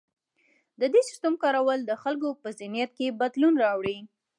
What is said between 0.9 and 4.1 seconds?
دې سیستم کارول د خلکو په ذهنیت کې بدلون راوړي.